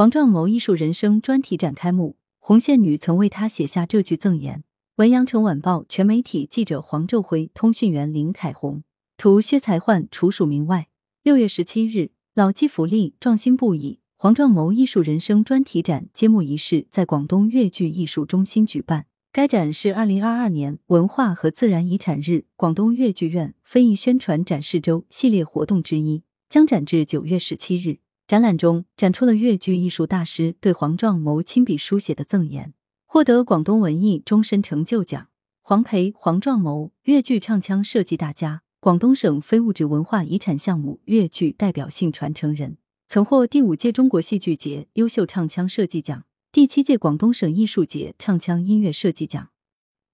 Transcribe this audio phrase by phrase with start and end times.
[0.00, 4.64] 黄壮谋艺术人生专题展开幕，红线女曾为他写下这句赠言。
[4.96, 8.82] 文阳城晚报全媒体记者黄昼辉，通讯员林凯红，
[9.18, 10.88] 图薛才焕，除署名外。
[11.22, 14.00] 六月十七日，老骥伏枥，壮心不已。
[14.16, 19.04] 黄壮谋艺术人生专题展揭幕仪式在广东粤剧艺术中心举办。
[19.30, 27.98] 该展是二零二二年文化和自然遗产日广东粤剧院非遗宣传展示周系列活动之一，将展至九月十七日。
[28.30, 32.74] 展览中展出了粤剧艺术大师对黄壮谋亲笔书写的赠言。
[33.04, 35.30] 获得广东文艺终身成就奖，
[35.62, 42.76] 黄培、黄壮谋，粤剧唱腔设计大家，广东省非物质文化遗产项目粤剧代表性传承人。
[43.08, 49.48] 曾获第五届中国戏剧节优秀唱腔设计奖、第七届广东省艺术节唱腔音乐设计奖。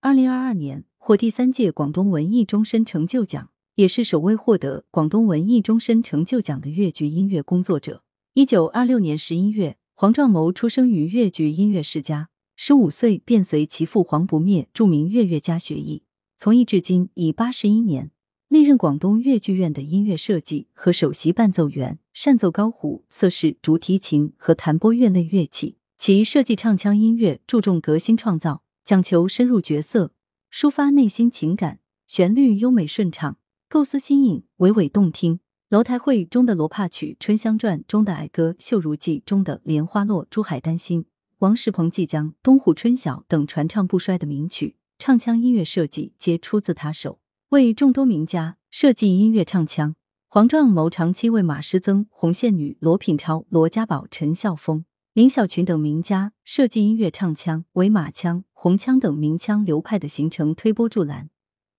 [0.00, 8.04] 二零二二年获第三届广东文艺终身成就奖，也是首位获得广东文艺终身成就奖的粤剧音乐工作者。
[8.36, 16.02] 一九二六年十一月，黄壮谋出生于粤剧音乐世家，十五岁便随其父黄不灭著名粤乐家学艺，
[16.36, 18.10] 从艺至今已八十一年。
[18.48, 25.78] 历任广东粤剧院的音乐设计和首席伴奏员，擅奏高胡、瑟氏、竹提琴和弹拨乐类乐器。
[25.96, 30.12] 其设计唱腔音乐注重革新创造，讲求深入角色，
[30.52, 33.38] 抒发内心情感，旋律优美顺畅，
[33.70, 35.40] 构思新颖，娓娓动听。
[35.68, 41.06] 楼台会中的罗帕曲，春香传中的矮歌，绣如记中的莲花落，珠海丹心，
[41.38, 47.18] 王石鹏即将东湖春晓等传唱不衰的名曲，唱腔音乐设计皆出自他手。
[47.48, 49.96] 为众多名家设计音乐唱腔，
[50.28, 61.28] 黄壮谋长期为马师曾、红线女、罗品超、罗家宝、陈笑风、林小群等名家设计音乐唱腔，为马腔、红腔等名腔流派的形成推波助澜，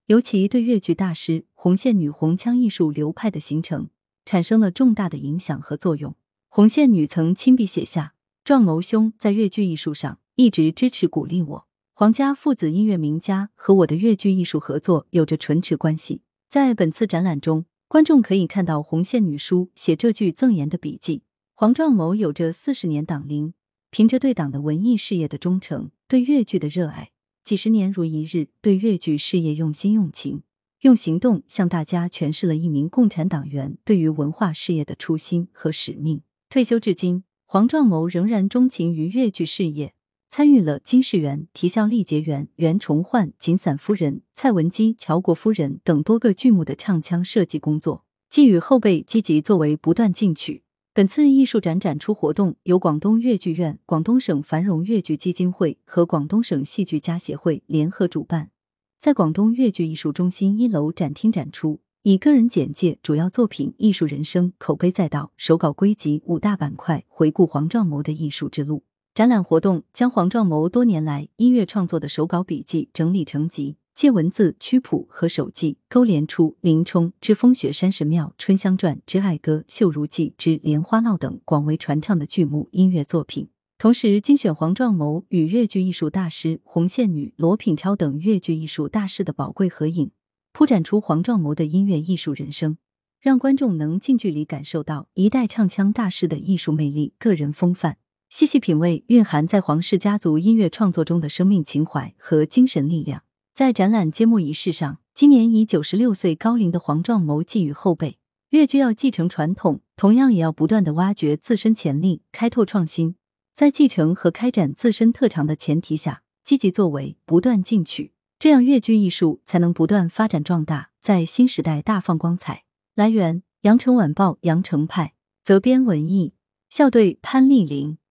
[0.08, 3.90] 尤其对越剧大师红线女红腔艺术流派的形成
[4.26, 6.16] 产生了重大的影响和作用。
[6.48, 8.14] 红线女曾亲笔写下
[8.46, 16.22] ：“壮谋兄在越剧艺术上一直支持鼓励我。”黄家父子音乐名家和我的越剧艺术合作有着唇齿关系。
[16.48, 21.24] 在本次展览中，观众可以看到红线女书写这句赠言的笔记。
[21.54, 23.54] 黄壮谋有着四十年党龄，
[23.90, 27.12] 凭着对党的文艺事业的忠诚，对越剧的热爱，
[27.48, 30.44] 几十年如一日，对粤剧事业用心用情，
[30.82, 36.24] 用行动向大家诠释了一名共产党员对于文化事业的初心和使命。
[36.50, 39.94] 退休至今，黄壮谋仍然钟情于粤剧事业。
[40.30, 50.64] 参与了金世元、啼笑丽结缘、袁崇焕、锦伞夫人、蔡文姬、乔国夫人等多个剧目的唱腔设计工作，寄予后辈积极作为不断进取。
[50.98, 58.50] 本次艺术展展出活动由广东粤剧院、广东省繁荣粤剧基金会和广东省戏剧家协会联合主办，
[58.98, 68.82] 在广东粤剧艺术中心一楼展厅展出，以个人简介、主要作品、艺术人生、口碑再道、手稿归集五大板块，回顾黄壮谋的艺术之路。
[69.14, 83.50] 展览活动将黄壮谋多年来音乐创作的手稿笔记整理成集，借文字曲谱和手记勾连出《林冲之风雪山神庙》《春香传之爱歌》《绣如记之莲花烙》等广为传唱的剧目音乐作品。
[83.80, 90.12] 同时，精选黄壮谋与粤剧艺术大师红线女、罗品超等粤剧艺术大师的宝贵合影，
[90.54, 92.78] 铺展出黄壮谋的音乐艺术人生，
[93.20, 97.98] 让观众能近距离感受到一代唱腔大师的艺术魅力、个人风范。
[98.30, 103.24] 细细品味蕴含在黄氏家族音乐创作中的生命情怀和精神力量。
[103.58, 108.20] 在展览揭幕仪式上，今年已九十六岁高龄的黄壮谋寄予后辈：
[108.52, 113.16] 粤剧要继承传统，同样也要不断的挖掘自身潜力，开拓创新。
[113.56, 122.64] 在继承和开展自身特长的前提下，积极作为，不断进取，这样粤剧艺术才能不断发展壮大，在新时代大放光彩。
[122.94, 126.36] 来源：羊城晚报羊城派，责编：文艺，
[126.70, 127.98] 校对：潘丽玲。